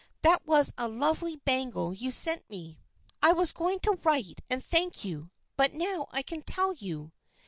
That 0.23 0.43
was 0.47 0.73
a 0.79 0.87
lovely 0.87 1.35
bangle 1.35 1.93
you 1.93 2.09
sent 2.09 2.49
me. 2.49 2.79
I 3.21 3.33
was 3.33 3.51
going 3.51 3.81
to 3.81 3.99
write 4.03 4.41
and 4.49 4.65
thank 4.65 5.05
you, 5.05 5.29
but 5.57 5.73
now 5.75 6.07
I 6.09 6.23
can 6.23 6.41
tell 6.41 6.73
you." 6.73 7.11